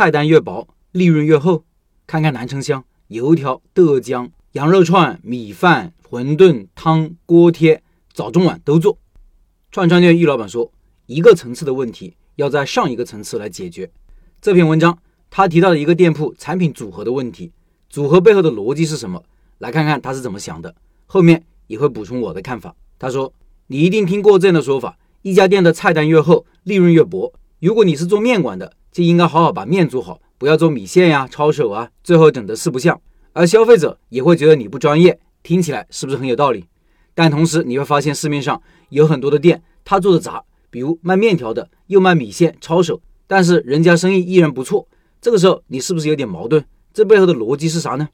[0.00, 1.62] 菜单越薄，利润越厚。
[2.06, 7.82] 看看南城乡，油条、豆浆、羊肉串、米饭、馄饨、汤、锅贴，
[8.14, 8.96] 早中晚都做。
[9.70, 10.72] 串串店玉老板说，
[11.04, 13.90] 一个层次的问题要在上一个层次来解决。
[14.40, 17.52] 这篇文章他提到了一个店铺产品组合的问题，
[17.90, 19.22] 组合背后的逻辑是什么？
[19.58, 20.74] 来看看他是怎么想的。
[21.04, 22.74] 后面也会补充我的看法。
[22.98, 23.30] 他说，
[23.66, 27.34] 你一定听过这样的说法：一家店的菜单越厚，利润越薄。
[27.58, 33.00] 如果你是做面馆的，就应该好好把面做好，不要做米线呀、抄手啊，最后整得四不像。
[33.32, 36.64] 而消费者也会觉得你不专业，听起来是不是很有道理？
[37.14, 44.88] 但同时你会发现市面上有很多的店，他做的杂，比如卖面条的又卖米线、抄手，但是人家生意依然不错。
[45.20, 46.64] 这个时候你是不是有点矛盾？
[46.92, 48.08] 这背后的逻辑是啥呢？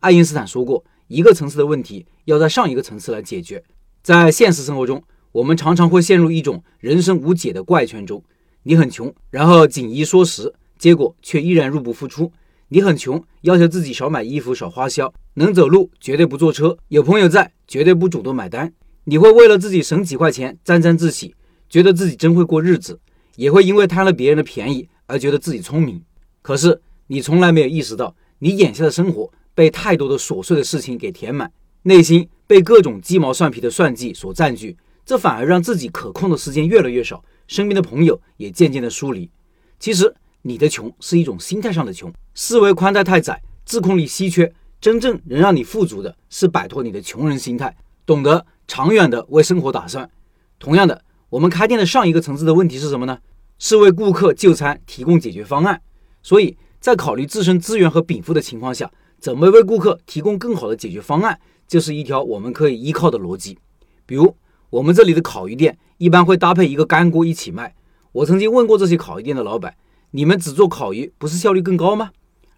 [0.00, 3.62] 爱因斯坦说过，一个层次的问题要在上一个层次来解决。
[4.02, 5.02] 在现实生活中，
[5.32, 8.22] 我们常常会陷入一种人生无解的怪圈中。
[8.68, 12.30] 你很穷，然后紧衣缩食，结果却依然入不敷出。
[12.68, 18.70] 你很穷，要求自己少买衣服、少花销，能走路绝对不坐车，有朋友在绝对不主动买单。
[19.04, 21.34] 你会为了自己省几块钱沾沾自喜，
[21.70, 23.00] 觉得自己真会过日子，
[23.36, 26.02] 也会因为贪了别人的便宜而觉得自己聪明。
[26.42, 31.50] 可是你从来没有意识到，你眼下的生活被太多的琐碎的事情给填满，
[31.84, 34.76] 内心被各种鸡毛蒜皮的算计所占据，
[35.08, 37.24] 这反而让自己可控的时间越来越少。
[37.46, 39.30] 身边的朋友也渐渐的疏离。
[39.80, 44.52] 其实你的穷是一种心态上的穷，思维宽带太窄，自控力稀缺。
[44.82, 50.06] 真正能让你富足的是摆脱你的穷人心态，懂得长远的为生活打算。
[50.58, 53.18] 同样的，我们开店的上一个层次的问题是什么呢？
[53.58, 55.80] 是为顾客就餐提供解决方案。
[56.22, 63.58] 所以在考虑自身资源和禀赋的情况下，怎么为顾客提供更好的解决方案，就是一条我们可以依靠的逻辑。
[64.04, 64.36] 比如
[64.70, 65.78] 我们这里的烤鱼店。
[65.98, 67.74] 一般会搭配一个干锅一起卖。
[68.12, 69.74] 我曾经问过这些烤鱼店的老板
[70.12, 72.12] ：“你们只做烤鱼，不是效率更高吗？”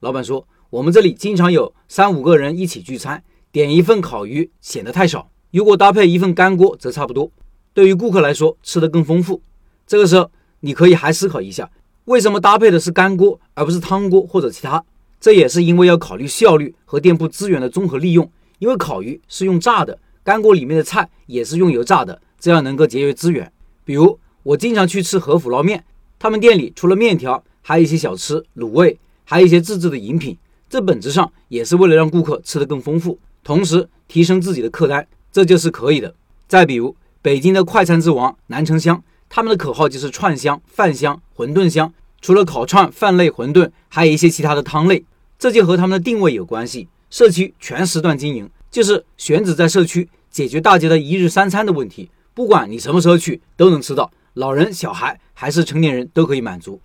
[0.00, 7.30] 老板说：“我们这里经常有三五个人一起聚餐，点一份烤鱼显得太少，如果搭配一份干锅则差不多。
[7.74, 9.42] 对于顾客来说，吃得更丰富。
[9.86, 10.30] 这个时候，
[10.60, 11.70] 你可以还思考一下，
[12.06, 14.82] 为什么搭配的是干锅而不是汤锅或者其他？
[15.20, 18.30] 这也是因为要考虑效率和店铺资源的综合利用。
[18.58, 23.52] 因为烤鱼是用炸的，干锅里面的菜也是用油炸的。”这样能够节约资源。
[23.84, 25.84] 比如我经常去吃和府捞面，
[26.18, 30.36] 他们店里除了面条，还有一些小吃、卤味，还有一些自制的饮品。
[30.68, 36.12] 这本质上也是为了让顾客吃得更丰富，同时提升自己的客单，这就是可以的。
[36.48, 41.94] 再比如北京的快餐之王南城香，他们的口号就是串香、饭香、馄饨香。
[42.20, 45.04] 除了烤串、饭类、馄饨，还有一些其他的汤类，
[45.38, 46.88] 这就和他们的定位有关系。
[47.08, 52.10] 社区全时段经营，就是选址在社区，解决大家的一日三餐的问题。
[52.34, 56.78] 不管你什么时候去，都能吃到，老人、小孩还是成年人都可以满足。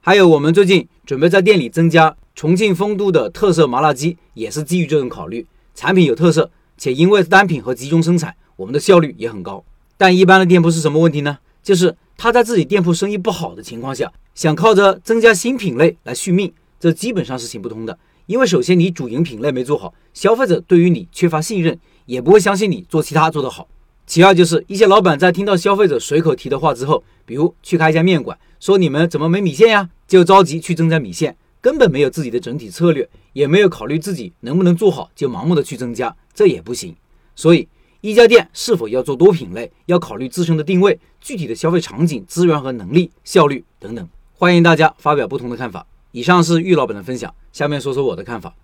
[0.00, 5.46] 还有，我们最近准备在店里增加重庆丰都的特色麻辣鸡，也是基于这种考虑。
[5.74, 9.62] 产品有特色，且因为单品和集中生产，我们的效率也很高。
[9.98, 11.36] 但一般的店铺是什么问题呢？
[11.62, 16.50] 就是他在自己店铺生意不好的情况下，想靠着增加新品类来续命，
[16.80, 17.98] 这基本上是行不通的。
[18.24, 23.68] 因为首先你主营品类没做好，消费者对于你缺乏信任，也不会相信你做其他做得好。
[24.06, 36.94] 其二就是一些老板在听到消费者随口提的话之后，比如去开一家面馆，说你们怎么没米线呀，就着急去增加米线，根本没有自己的整体策略，也没有考虑自己能不能做好，就盲目的去增加，这也不行。
[37.34, 37.66] 所以
[38.02, 44.06] 一家店是否要做多品类，要考虑自身的定位、具体的消费场景、资源和能力、效率等等。
[44.34, 45.86] 欢迎大家发表不同的看法。
[46.12, 48.54] 以上是玉老板的分享，下面说说我的看法。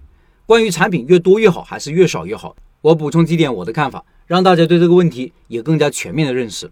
[0.45, 4.05] 关于产品越多越好还是越少越好，我补充几点我的看法。
[4.27, 6.71] 让大家对这个问题有更加全面的认识。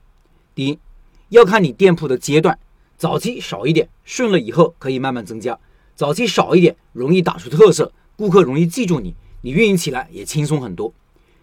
[0.54, 0.78] 第一，
[1.30, 2.56] 要看你店铺的阶段，
[2.96, 5.58] 早期少一点，顺了以后可以慢慢增加；
[5.96, 10.94] 早期少一点，容易打出特色，顾客容易记住你，你运营起来也轻松很多。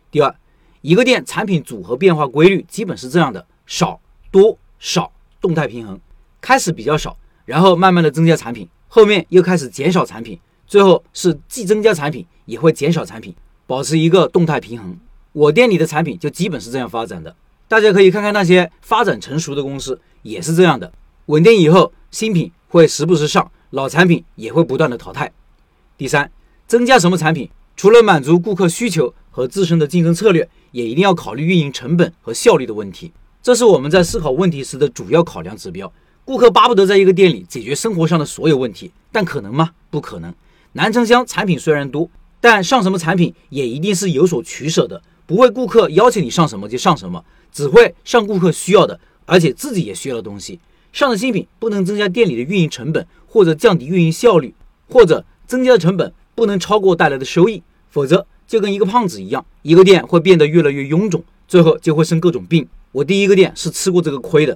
[0.10, 0.34] 第二，
[0.80, 4.00] 一个店产品组合变化规律基本是这样的：少、
[4.32, 5.12] 多、少，
[5.42, 6.00] 动态平衡。
[6.40, 13.36] 开始比较少，然后慢慢的增加产品，后面又开始减少产品，最后是既增加产品也会减少产品，
[13.68, 14.98] 保持一个动态平衡。
[15.32, 17.36] 我店里的产品就基本是这样发展的，
[17.68, 20.92] 大家可以看看那些发展成熟的公司也是这样的。
[21.26, 25.32] 稳定以后，新品会时不时上，老产品也会不断的淘汰。
[25.98, 26.32] 第三，
[26.68, 33.12] 增加什么产品，除了满足顾客需求和自身的竞争策略，也一定要考虑运营成本和效率的问题。
[33.42, 35.92] 这是我们在思考问题时的主要考量指标。
[36.24, 39.72] 顾客巴不得在一个店里解决生活上的所有问题，但可能吗？
[39.90, 40.34] 不可能。
[40.74, 42.10] 南城乡产品虽然多，
[42.46, 45.02] 但上什么产品也一定是有所取舍的。
[45.26, 50.60] 不会，顾客要求你上什么就上什么，只会上顾客需要的，而且自己也需要的东西。
[50.94, 54.54] 上的新品不能增加店里的运营成本，或者降低运营效率，
[54.88, 62.68] 或者增加的成本不能超过带来的收益，否则就跟一个胖子一样，一个店会变得越来越臃肿，最后就会生各种病。
[62.92, 64.56] 我第一个店是吃过这个亏的。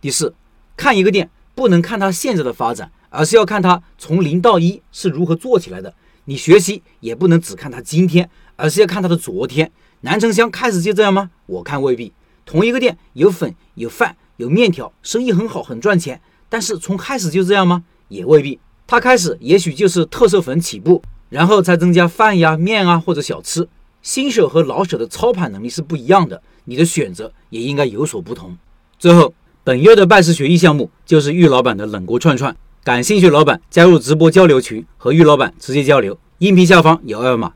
[0.00, 0.34] 第四，
[0.76, 5.94] 看一个店不能看它现在的发展，而是要看它从零到一是如何做起来的。
[6.28, 9.72] 你学习也不能只看他今天，而是要看他的昨天。
[10.02, 11.30] 南城香开始就这样吗？
[11.46, 12.12] 我看未必。
[12.44, 16.20] 同一个店有粉有饭有面条，生意很好很赚钱，
[16.50, 17.82] 但是从开始就这样吗？
[18.08, 18.60] 也未必。
[18.86, 23.66] 他开始也许就是特色粉起步，然后再增加饭呀面啊或者小吃。
[24.02, 28.54] 新手和老手的操盘能力是不一样的，你的选择也应该有所不同。
[28.98, 29.32] 最后，
[29.64, 32.54] 本月的拜师学艺项目就是玉老板的冷锅串串，
[32.84, 37.52] 感兴趣老板加入直播交流群和玉老板直接交流，音频下方有二维码。